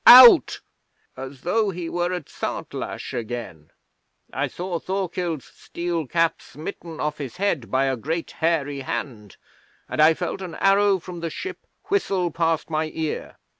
[0.07, 0.61] out!"
[1.15, 3.69] as though he were at Santlache again;
[4.33, 9.37] I saw Thorkild's steel cap smitten off his head by a great hairy hand,
[9.87, 11.59] and I felt an arrow from the ship
[11.89, 13.37] whistle past my ear.